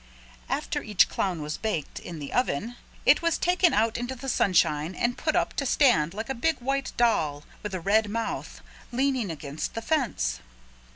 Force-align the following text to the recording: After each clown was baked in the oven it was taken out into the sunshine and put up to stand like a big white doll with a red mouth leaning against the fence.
After 0.49 0.81
each 0.81 1.09
clown 1.09 1.43
was 1.43 1.57
baked 1.59 1.99
in 1.99 2.17
the 2.17 2.33
oven 2.33 2.75
it 3.05 3.21
was 3.21 3.37
taken 3.37 3.71
out 3.71 3.99
into 3.99 4.15
the 4.15 4.29
sunshine 4.29 4.95
and 4.95 5.15
put 5.15 5.35
up 5.35 5.53
to 5.57 5.65
stand 5.67 6.15
like 6.15 6.27
a 6.29 6.33
big 6.33 6.57
white 6.59 6.91
doll 6.97 7.43
with 7.61 7.75
a 7.75 7.79
red 7.79 8.09
mouth 8.09 8.61
leaning 8.91 9.29
against 9.29 9.75
the 9.75 9.81
fence. 9.83 10.39